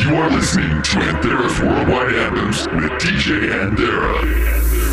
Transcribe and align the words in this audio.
You 0.00 0.16
are 0.16 0.30
listening 0.30 0.80
to 0.82 0.98
Anthera's 0.98 1.60
Worldwide 1.60 2.14
Anthems 2.14 2.66
with 2.68 2.90
DJ 3.02 3.50
Anthera. 3.50 4.89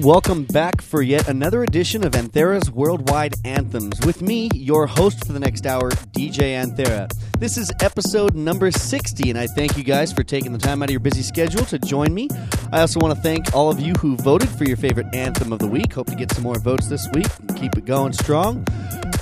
And 0.00 0.06
welcome 0.06 0.44
back 0.44 0.80
for 0.80 1.02
yet 1.02 1.28
another 1.28 1.62
edition 1.62 2.04
of 2.06 2.12
Anthera's 2.12 2.70
Worldwide 2.70 3.34
Anthems. 3.44 4.00
With 4.06 4.22
me, 4.22 4.48
your 4.54 4.86
host 4.86 5.26
for 5.26 5.32
the 5.32 5.38
next 5.38 5.66
hour, 5.66 5.90
DJ 5.90 6.54
Anthera. 6.54 7.12
This 7.38 7.58
is 7.58 7.70
episode 7.82 8.34
number 8.34 8.70
60, 8.70 9.28
and 9.28 9.38
I 9.38 9.46
thank 9.46 9.76
you 9.76 9.84
guys 9.84 10.10
for 10.10 10.22
taking 10.22 10.52
the 10.52 10.58
time 10.58 10.82
out 10.82 10.88
of 10.88 10.92
your 10.92 11.00
busy 11.00 11.22
schedule 11.22 11.64
to 11.66 11.78
join 11.78 12.14
me. 12.14 12.28
I 12.72 12.80
also 12.80 12.98
want 12.98 13.14
to 13.14 13.20
thank 13.20 13.54
all 13.54 13.68
of 13.68 13.78
you 13.78 13.92
who 13.94 14.16
voted 14.16 14.48
for 14.48 14.64
your 14.64 14.78
favorite 14.78 15.14
anthem 15.14 15.52
of 15.52 15.58
the 15.58 15.68
week. 15.68 15.92
Hope 15.92 16.06
to 16.06 16.16
get 16.16 16.32
some 16.32 16.44
more 16.44 16.58
votes 16.58 16.86
this 16.86 17.06
week 17.12 17.28
and 17.40 17.54
keep 17.56 17.76
it 17.76 17.84
going 17.84 18.14
strong. 18.14 18.64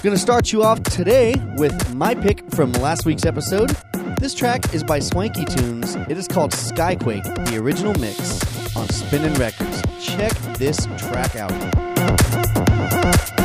Going 0.03 0.15
to 0.15 0.19
start 0.19 0.53
you 0.53 0.63
off 0.63 0.81
today 0.85 1.35
with 1.57 1.95
my 1.95 2.15
pick 2.15 2.49
from 2.53 2.73
last 2.75 3.05
week's 3.05 3.27
episode. 3.27 3.77
This 4.21 4.35
track 4.35 4.73
is 4.73 4.85
by 4.85 5.01
Swanky 5.01 5.45
Tunes. 5.45 5.97
It 6.09 6.19
is 6.19 6.29
called 6.29 6.53
Skyquake, 6.53 7.25
the 7.47 7.57
original 7.57 7.95
mix 7.95 8.48
on 8.79 8.89
Spinnin' 8.91 9.35
Records. 9.35 9.83
Check 10.01 10.33
this 10.57 10.87
track 10.99 11.37
out. 11.37 13.38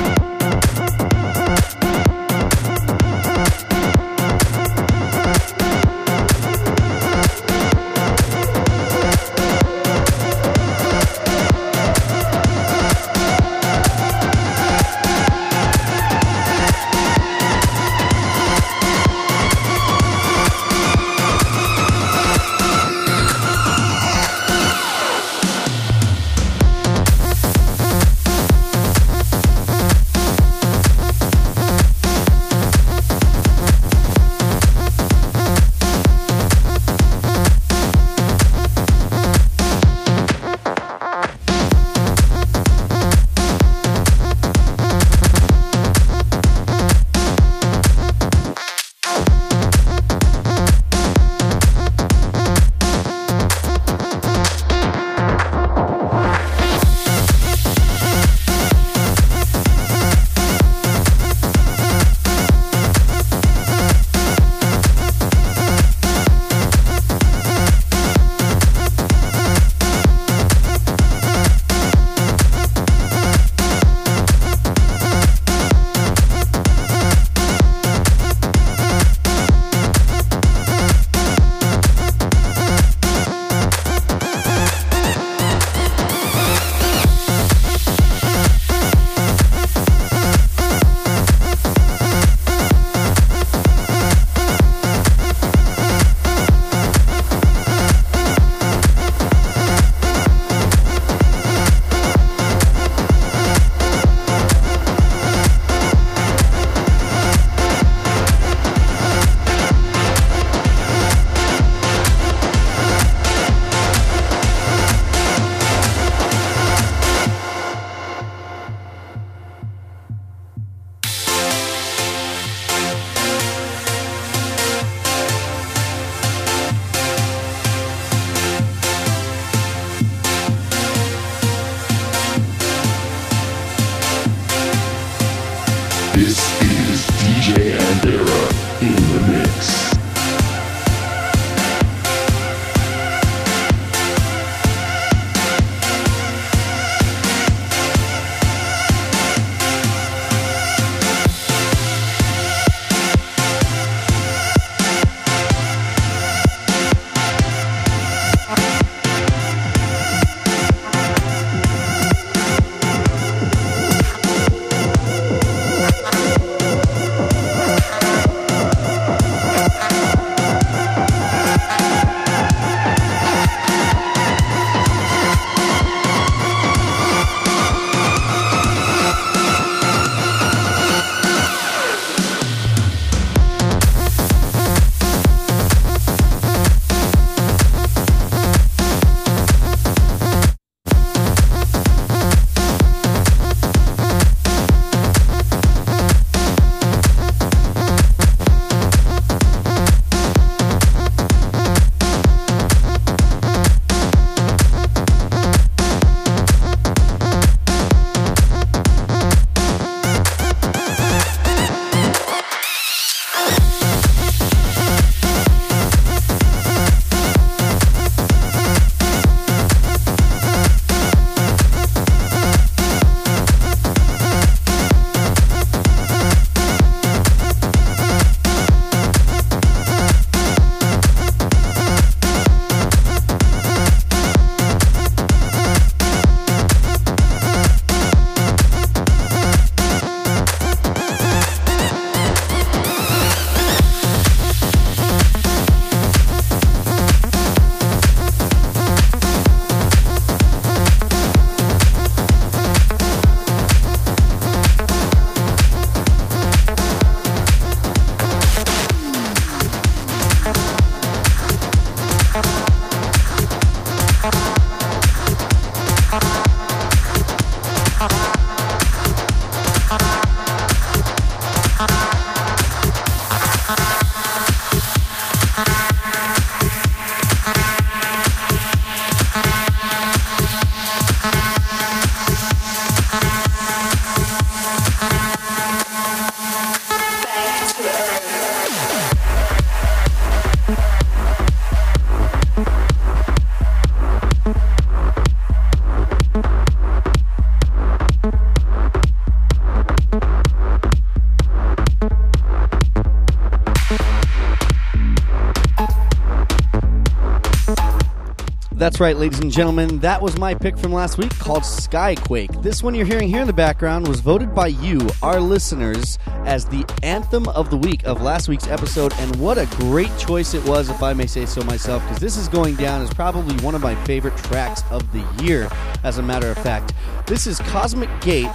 That's 308.84 309.00
right, 309.00 309.16
ladies 309.16 309.40
and 309.40 309.50
gentlemen. 309.50 310.00
That 310.00 310.22
was 310.22 310.38
my 310.38 310.54
pick 310.54 310.78
from 310.78 310.92
last 310.92 311.18
week 311.18 311.30
called 311.40 311.64
Skyquake. 311.64 312.62
This 312.62 312.84
one 312.84 312.94
you're 312.94 313.06
hearing 313.06 313.30
here 313.30 313.40
in 313.40 313.48
the 313.48 313.54
background 313.54 314.10
was 314.10 314.20
voted 314.20 314.54
by 314.54 314.68
you, 314.68 315.00
our 315.22 315.40
listeners, 315.40 316.20
as 316.44 316.66
the 316.66 316.84
anthem 317.02 317.48
of 317.48 317.70
the 317.70 317.78
week 317.78 318.04
of 318.04 318.22
last 318.22 318.50
week's 318.50 318.68
episode. 318.68 319.14
And 319.20 319.34
what 319.38 319.58
a 319.58 319.68
great 319.78 320.12
choice 320.18 320.54
it 320.54 320.68
was, 320.68 320.90
if 320.90 321.02
I 321.02 321.14
may 321.14 321.28
say 321.28 321.46
so 321.46 321.64
myself, 321.64 322.04
because 322.04 322.20
this 322.20 322.36
is 322.36 322.50
going 322.50 322.76
down 322.76 323.02
as 323.02 323.14
probably 323.14 323.56
one 323.64 323.74
of 323.74 323.82
my 323.82 323.96
favorite 324.04 324.36
tracks 324.36 324.84
of 324.92 325.10
the 325.14 325.26
year, 325.42 325.70
as 326.04 326.18
a 326.18 326.22
matter 326.22 326.52
of 326.52 326.58
fact. 326.58 326.92
This 327.26 327.48
is 327.48 327.60
Cosmic 327.60 328.10
Gate 328.20 328.52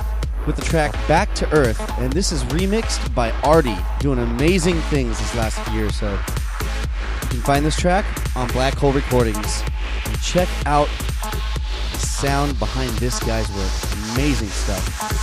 with 0.46 0.56
the 0.56 0.62
track 0.62 0.92
Back 1.08 1.34
to 1.36 1.50
Earth, 1.54 1.80
and 2.00 2.12
this 2.12 2.32
is 2.32 2.44
remixed 2.44 3.14
by 3.14 3.30
Arty, 3.44 3.76
doing 3.98 4.18
amazing 4.18 4.78
things 4.90 5.18
this 5.18 5.34
last 5.36 5.72
year 5.72 5.86
or 5.86 5.90
so. 5.92 6.12
You 7.22 7.28
can 7.30 7.40
find 7.40 7.64
this 7.64 7.76
track 7.76 8.04
on 8.36 8.46
Black 8.48 8.74
Hole 8.74 8.92
Recordings. 8.92 9.62
Check 10.22 10.48
out 10.66 10.88
the 11.92 11.98
sound 11.98 12.58
behind 12.58 12.90
this 12.98 13.18
guy's 13.20 13.48
work. 13.50 13.72
Amazing 14.14 14.48
stuff. 14.48 15.17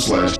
Slash 0.00 0.39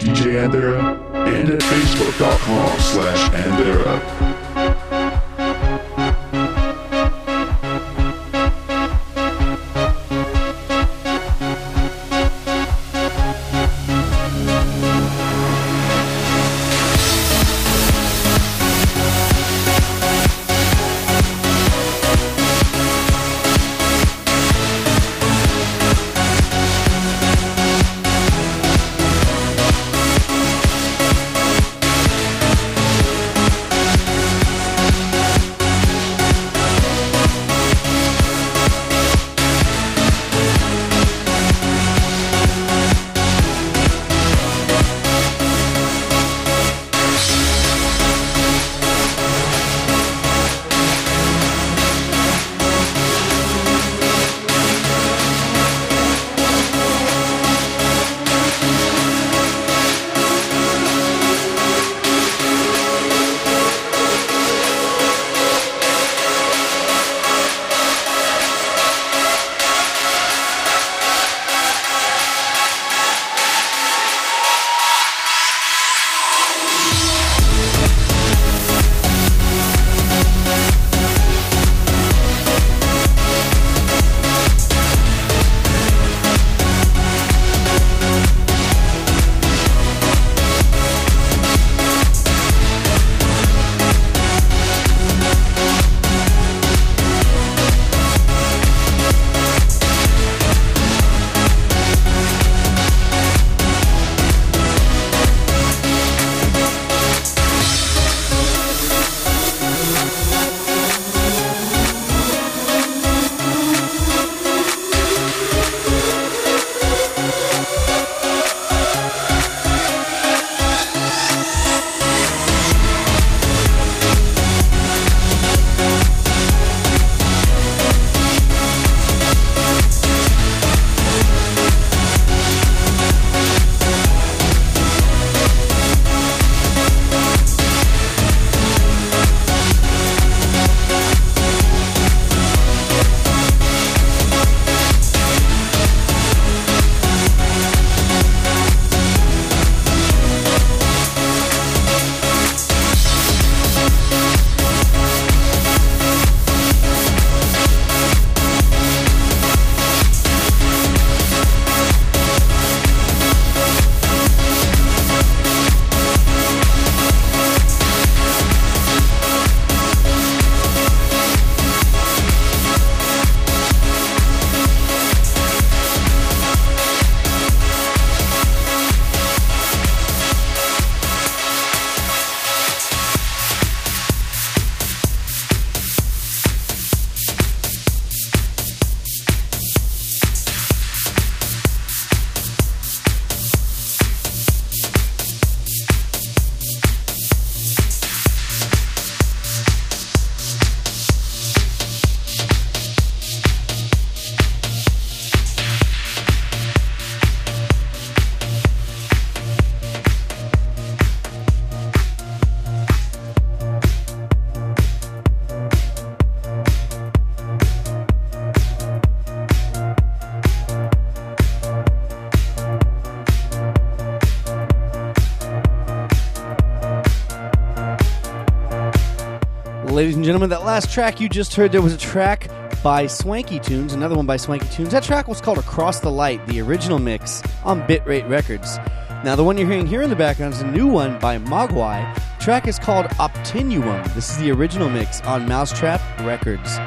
and 230.21 230.25
gentlemen, 230.27 230.51
that 230.51 230.67
last 230.67 230.93
track 230.93 231.19
you 231.19 231.31
just 231.31 231.55
heard, 231.55 231.73
there 231.73 231.81
was 231.81 231.95
a 231.95 231.97
track 231.97 232.51
by 232.83 233.07
Swanky 233.07 233.59
Tunes, 233.59 233.95
another 233.95 234.15
one 234.15 234.27
by 234.27 234.37
Swanky 234.37 234.69
Tunes. 234.69 234.91
That 234.91 235.03
track 235.03 235.29
was 235.29 235.41
called 235.41 235.57
Across 235.57 236.01
the 236.01 236.11
Light, 236.11 236.47
the 236.47 236.61
original 236.61 236.99
mix 236.99 237.43
on 237.65 237.81
Bitrate 237.89 238.29
Records. 238.29 238.77
Now, 239.25 239.35
the 239.35 239.45
one 239.45 239.57
you're 239.57 239.67
hearing 239.67 239.87
here 239.87 240.03
in 240.03 240.11
the 240.11 240.17
background 240.17 240.53
is 240.53 240.61
a 240.61 240.67
new 240.67 240.87
one 240.87 241.19
by 241.21 241.39
Mogwai. 241.39 242.15
The 242.37 242.45
track 242.45 242.69
is 242.69 242.79
called 242.79 243.07
Optinuum. 243.13 244.13
This 244.13 244.31
is 244.31 244.37
the 244.37 244.51
original 244.51 244.91
mix 244.91 245.23
on 245.23 245.47
mau5trap 245.47 246.27
Records. 246.27 246.79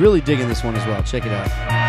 Really 0.00 0.22
digging 0.22 0.48
this 0.48 0.64
one 0.64 0.74
as 0.74 0.86
well. 0.86 1.02
Check 1.02 1.26
it 1.26 1.32
out. 1.32 1.87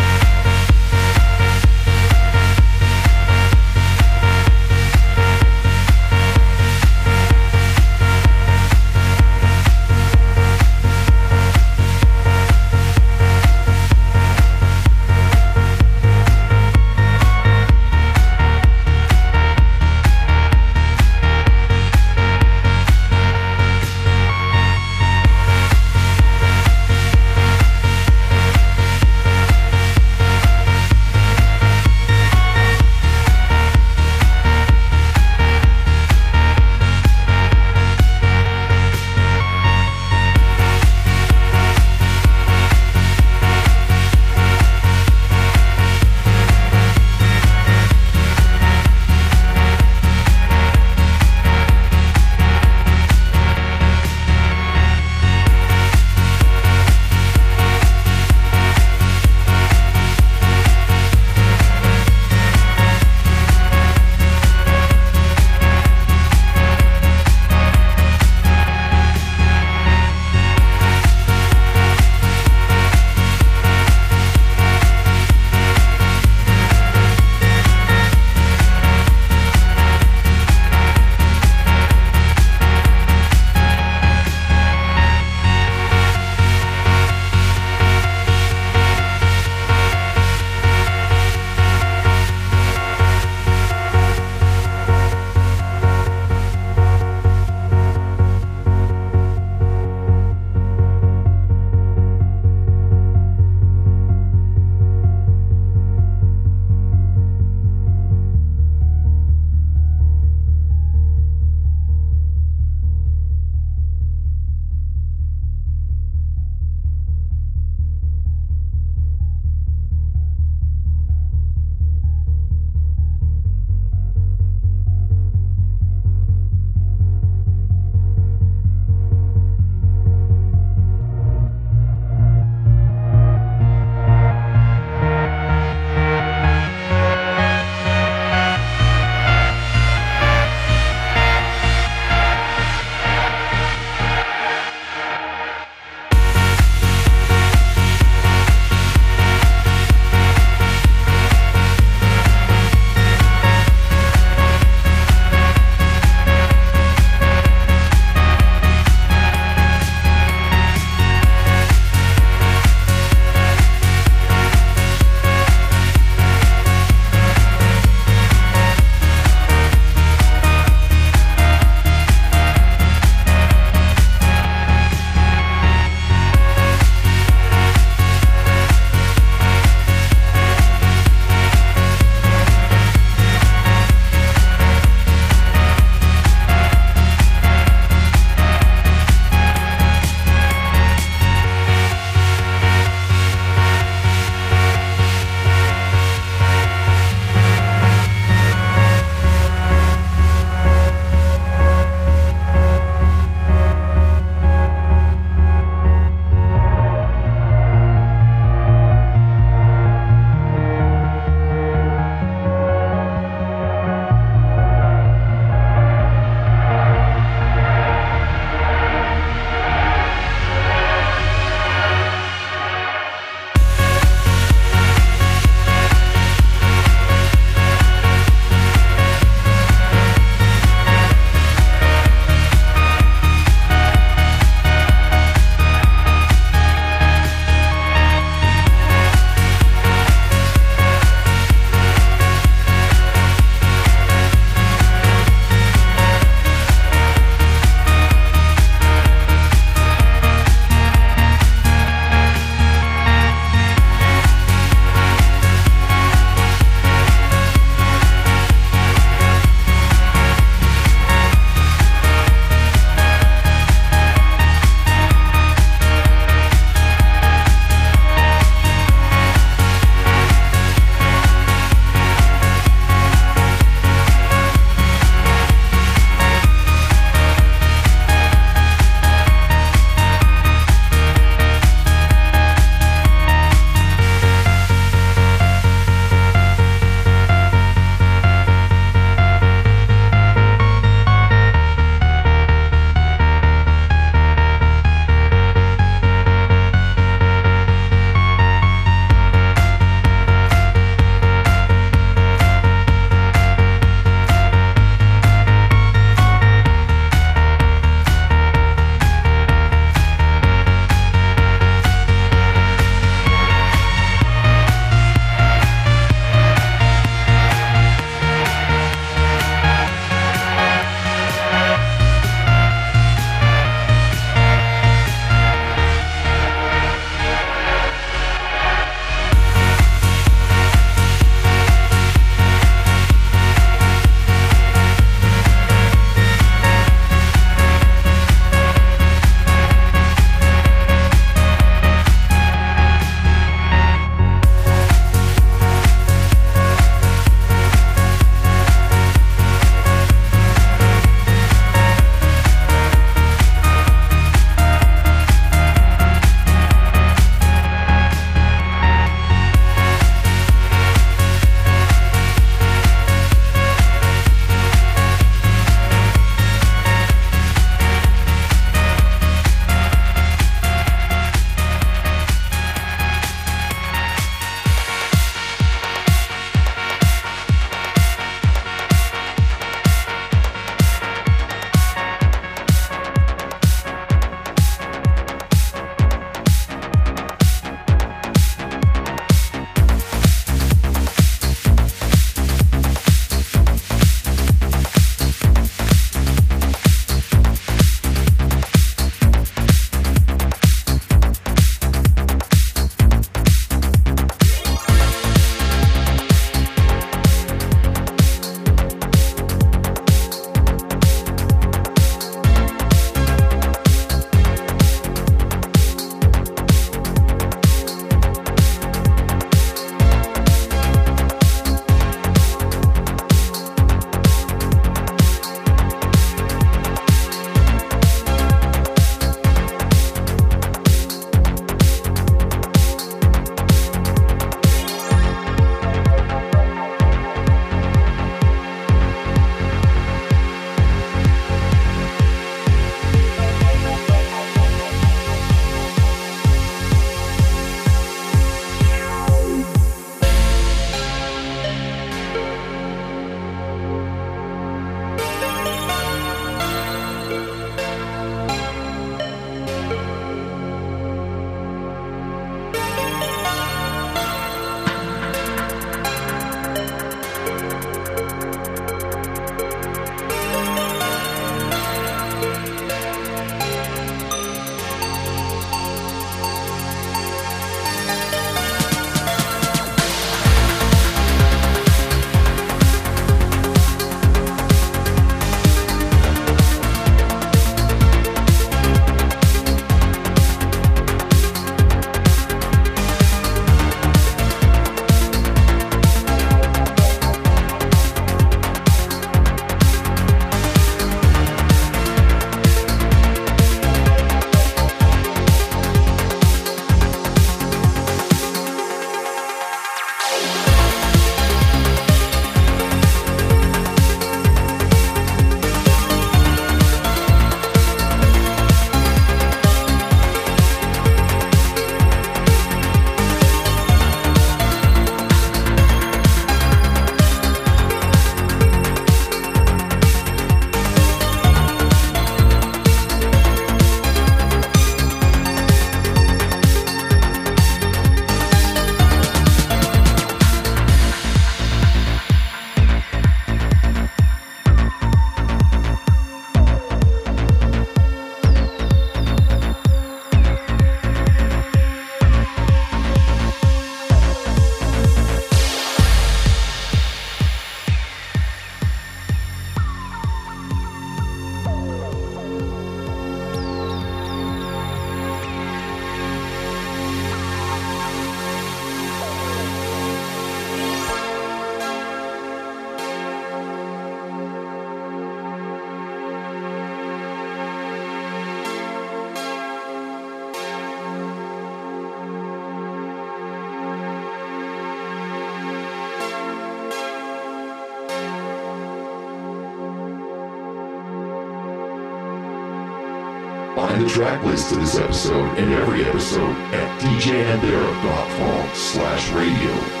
Find 594.41 594.57
the 594.57 594.61
track 594.61 594.69
list 594.69 594.69
to 594.69 594.75
this 594.75 594.97
episode 594.97 595.57
and 595.57 595.71
every 595.73 596.03
episode 596.05 596.55
at 596.73 597.01
djanthera.com 597.01 598.69
slash 598.75 599.29
radio. 599.31 600.00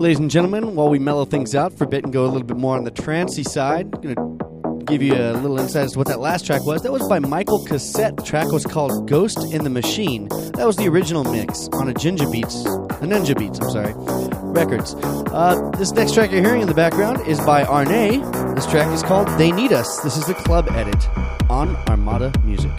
Ladies 0.00 0.18
and 0.18 0.30
gentlemen, 0.30 0.76
while 0.76 0.88
we 0.88 0.98
mellow 0.98 1.26
things 1.26 1.54
out 1.54 1.76
for 1.76 1.84
a 1.84 1.86
bit 1.86 2.04
and 2.04 2.10
go 2.10 2.24
a 2.24 2.28
little 2.28 2.46
bit 2.46 2.56
more 2.56 2.74
on 2.74 2.84
the 2.84 2.90
trancey 2.90 3.46
side, 3.46 3.94
I'm 3.94 4.00
going 4.00 4.14
to 4.14 4.84
give 4.86 5.02
you 5.02 5.12
a 5.12 5.36
little 5.36 5.60
insight 5.60 5.84
as 5.84 5.92
to 5.92 5.98
what 5.98 6.06
that 6.06 6.20
last 6.20 6.46
track 6.46 6.64
was. 6.64 6.80
That 6.80 6.90
was 6.90 7.06
by 7.06 7.18
Michael 7.18 7.62
Cassette. 7.66 8.16
The 8.16 8.22
track 8.22 8.50
was 8.50 8.64
called 8.64 9.06
Ghost 9.06 9.36
in 9.52 9.62
the 9.62 9.68
Machine. 9.68 10.28
That 10.56 10.66
was 10.66 10.76
the 10.76 10.88
original 10.88 11.22
mix 11.24 11.68
on 11.74 11.90
a 11.90 11.92
Ginger 11.92 12.30
Beats, 12.30 12.64
a 12.64 13.04
Ninja 13.04 13.36
Beats, 13.38 13.60
I'm 13.60 13.68
sorry, 13.68 13.92
records. 14.54 14.94
Uh, 14.94 15.70
this 15.76 15.92
next 15.92 16.14
track 16.14 16.30
you're 16.30 16.40
hearing 16.40 16.62
in 16.62 16.68
the 16.68 16.72
background 16.72 17.20
is 17.28 17.38
by 17.40 17.64
Arne. 17.64 18.22
This 18.54 18.64
track 18.64 18.90
is 18.94 19.02
called 19.02 19.28
They 19.38 19.52
Need 19.52 19.74
Us. 19.74 20.00
This 20.00 20.16
is 20.16 20.24
the 20.24 20.32
club 20.32 20.66
edit 20.70 21.06
on 21.50 21.76
Armada 21.88 22.32
Music. 22.46 22.72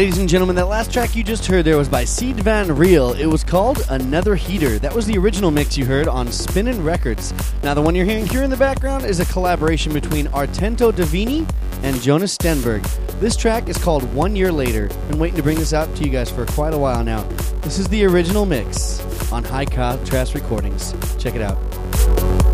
Ladies 0.00 0.16
and 0.16 0.30
gentlemen, 0.30 0.56
that 0.56 0.64
last 0.64 0.90
track 0.90 1.14
you 1.14 1.22
just 1.22 1.44
heard 1.44 1.66
there 1.66 1.76
was 1.76 1.86
by 1.86 2.04
Sied 2.04 2.36
van 2.36 2.74
Riel. 2.74 3.12
It 3.12 3.26
was 3.26 3.44
called 3.44 3.84
Another 3.90 4.34
Heater. 4.34 4.78
That 4.78 4.94
was 4.94 5.04
the 5.04 5.18
original 5.18 5.50
mix 5.50 5.76
you 5.76 5.84
heard 5.84 6.08
on 6.08 6.32
Spinnin' 6.32 6.82
Records. 6.82 7.34
Now, 7.62 7.74
the 7.74 7.82
one 7.82 7.94
you're 7.94 8.06
hearing 8.06 8.26
here 8.26 8.42
in 8.42 8.48
the 8.48 8.56
background 8.56 9.04
is 9.04 9.20
a 9.20 9.26
collaboration 9.26 9.92
between 9.92 10.28
Artento 10.28 10.90
Divini 10.90 11.46
and 11.82 12.00
Jonas 12.00 12.34
Stenberg. 12.34 12.82
This 13.20 13.36
track 13.36 13.68
is 13.68 13.76
called 13.76 14.10
One 14.14 14.34
Year 14.34 14.50
Later. 14.50 14.88
Been 15.10 15.18
waiting 15.18 15.36
to 15.36 15.42
bring 15.42 15.58
this 15.58 15.74
out 15.74 15.94
to 15.96 16.02
you 16.02 16.08
guys 16.08 16.30
for 16.30 16.46
quite 16.46 16.72
a 16.72 16.78
while 16.78 17.04
now. 17.04 17.22
This 17.60 17.78
is 17.78 17.86
the 17.88 18.06
original 18.06 18.46
mix 18.46 19.02
on 19.30 19.44
High 19.44 19.66
Contrast 19.66 20.34
Recordings. 20.34 20.94
Check 21.22 21.34
it 21.34 21.42
out. 21.42 22.49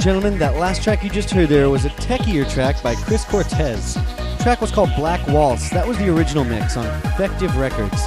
And 0.00 0.04
gentlemen, 0.06 0.38
that 0.38 0.56
last 0.56 0.82
track 0.82 1.04
you 1.04 1.10
just 1.10 1.30
heard 1.30 1.50
there 1.50 1.68
was 1.68 1.84
a 1.84 1.90
techier 1.90 2.50
track 2.50 2.82
by 2.82 2.94
Chris 2.94 3.22
Cortez. 3.22 3.96
The 3.96 4.38
track 4.42 4.62
was 4.62 4.70
called 4.70 4.88
Black 4.96 5.20
Waltz. 5.28 5.68
That 5.68 5.86
was 5.86 5.98
the 5.98 6.08
original 6.08 6.42
mix 6.42 6.78
on 6.78 6.86
Effective 7.04 7.54
Records. 7.58 8.06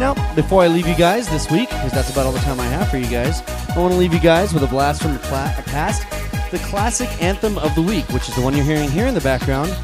Now, 0.00 0.14
before 0.34 0.62
I 0.62 0.68
leave 0.68 0.86
you 0.86 0.94
guys 0.94 1.28
this 1.28 1.50
week, 1.50 1.68
because 1.68 1.92
that's 1.92 2.10
about 2.10 2.24
all 2.24 2.32
the 2.32 2.38
time 2.38 2.58
I 2.58 2.64
have 2.64 2.88
for 2.88 2.96
you 2.96 3.10
guys, 3.10 3.42
I 3.68 3.78
want 3.78 3.92
to 3.92 3.98
leave 3.98 4.14
you 4.14 4.20
guys 4.20 4.54
with 4.54 4.62
a 4.62 4.66
blast 4.66 5.02
from 5.02 5.12
the 5.12 5.18
past, 5.18 6.10
the 6.50 6.58
classic 6.60 7.10
anthem 7.22 7.58
of 7.58 7.74
the 7.74 7.82
week, 7.82 8.08
which 8.14 8.30
is 8.30 8.34
the 8.34 8.40
one 8.40 8.56
you're 8.56 8.64
hearing 8.64 8.90
here 8.90 9.06
in 9.06 9.12
the 9.12 9.20
background, 9.20 9.76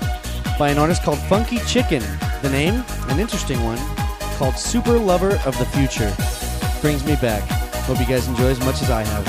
by 0.58 0.70
an 0.70 0.78
artist 0.78 1.02
called 1.02 1.18
Funky 1.18 1.58
Chicken. 1.66 2.02
The 2.40 2.48
name, 2.48 2.82
an 3.08 3.20
interesting 3.20 3.62
one, 3.62 3.78
called 4.38 4.56
Super 4.56 4.98
Lover 4.98 5.38
of 5.44 5.58
the 5.58 5.66
Future. 5.66 6.14
Brings 6.80 7.04
me 7.04 7.16
back. 7.16 7.42
Hope 7.84 8.00
you 8.00 8.06
guys 8.06 8.26
enjoy 8.26 8.48
as 8.48 8.60
much 8.60 8.80
as 8.80 8.88
I 8.88 9.04
have 9.04 9.28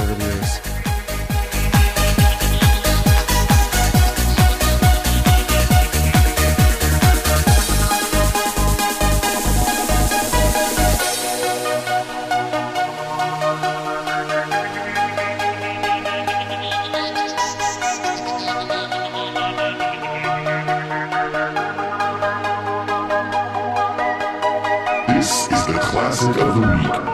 classic 26.24 26.42
of 26.42 26.56
the 26.56 27.04
week. 27.04 27.13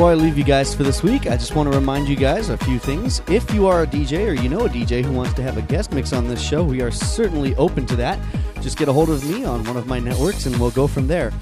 Before 0.00 0.12
I 0.12 0.14
leave 0.14 0.38
you 0.38 0.44
guys 0.44 0.74
for 0.74 0.82
this 0.82 1.02
week, 1.02 1.26
I 1.26 1.36
just 1.36 1.54
want 1.54 1.70
to 1.70 1.78
remind 1.78 2.08
you 2.08 2.16
guys 2.16 2.48
a 2.48 2.56
few 2.56 2.78
things. 2.78 3.20
If 3.28 3.52
you 3.52 3.66
are 3.66 3.82
a 3.82 3.86
DJ 3.86 4.28
or 4.28 4.32
you 4.32 4.48
know 4.48 4.64
a 4.64 4.68
DJ 4.70 5.04
who 5.04 5.12
wants 5.12 5.34
to 5.34 5.42
have 5.42 5.58
a 5.58 5.62
guest 5.62 5.92
mix 5.92 6.14
on 6.14 6.26
this 6.26 6.40
show, 6.40 6.64
we 6.64 6.80
are 6.80 6.90
certainly 6.90 7.54
open 7.56 7.84
to 7.84 7.96
that. 7.96 8.18
Just 8.62 8.78
get 8.78 8.88
a 8.88 8.94
hold 8.94 9.10
of 9.10 9.22
me 9.28 9.44
on 9.44 9.62
one 9.64 9.76
of 9.76 9.86
my 9.86 9.98
networks 9.98 10.46
and 10.46 10.58
we'll 10.58 10.70
go 10.70 10.86
from 10.86 11.06
there. 11.06 11.34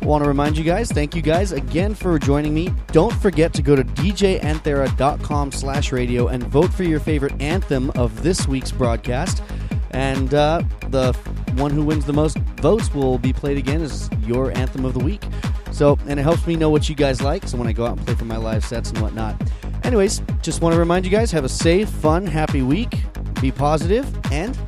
Want 0.00 0.24
to 0.24 0.28
remind 0.28 0.56
you 0.56 0.64
guys, 0.64 0.90
thank 0.90 1.14
you 1.14 1.20
guys 1.20 1.52
again 1.52 1.94
for 1.94 2.18
joining 2.18 2.54
me. 2.54 2.72
Don't 2.86 3.12
forget 3.12 3.52
to 3.52 3.60
go 3.60 3.76
to 3.76 3.84
djanthera.com 3.84 5.52
slash 5.52 5.92
radio 5.92 6.28
and 6.28 6.42
vote 6.44 6.72
for 6.72 6.84
your 6.84 7.00
favorite 7.00 7.38
anthem 7.42 7.90
of 7.90 8.22
this 8.22 8.48
week's 8.48 8.72
broadcast. 8.72 9.42
And 9.90 10.32
uh, 10.32 10.62
the 10.88 11.12
one 11.56 11.70
who 11.70 11.84
wins 11.84 12.06
the 12.06 12.14
most 12.14 12.38
votes 12.38 12.94
will 12.94 13.18
be 13.18 13.34
played 13.34 13.58
again 13.58 13.82
as 13.82 14.08
your 14.22 14.56
anthem 14.56 14.86
of 14.86 14.94
the 14.94 15.04
week. 15.04 15.22
So, 15.76 15.98
and 16.08 16.18
it 16.18 16.22
helps 16.22 16.46
me 16.46 16.56
know 16.56 16.70
what 16.70 16.88
you 16.88 16.94
guys 16.94 17.20
like. 17.20 17.46
So 17.46 17.58
when 17.58 17.66
I 17.66 17.72
go 17.72 17.84
out 17.84 17.98
and 17.98 18.06
play 18.06 18.14
for 18.14 18.24
my 18.24 18.38
live 18.38 18.64
sets 18.64 18.88
and 18.88 18.98
whatnot. 19.02 19.38
Anyways, 19.84 20.22
just 20.40 20.62
want 20.62 20.72
to 20.72 20.78
remind 20.78 21.04
you 21.04 21.10
guys 21.10 21.30
have 21.32 21.44
a 21.44 21.50
safe, 21.50 21.90
fun, 21.90 22.26
happy 22.26 22.62
week. 22.62 23.02
Be 23.42 23.52
positive, 23.52 24.06
and 24.32 24.58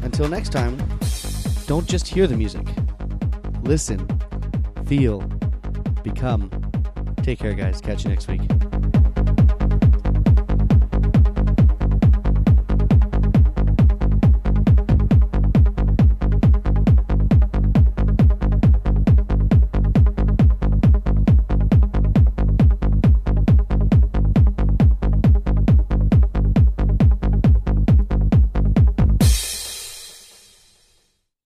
until 0.00 0.30
next 0.30 0.48
time, 0.48 0.78
don't 1.66 1.86
just 1.86 2.08
hear 2.08 2.26
the 2.26 2.34
music. 2.34 2.66
Listen, 3.64 4.08
feel, 4.86 5.20
become. 6.02 6.50
Take 7.18 7.38
care, 7.38 7.52
guys. 7.52 7.82
Catch 7.82 8.04
you 8.04 8.08
next 8.08 8.26
week. 8.26 8.40